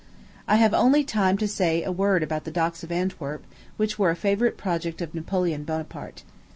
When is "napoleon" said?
5.13-5.63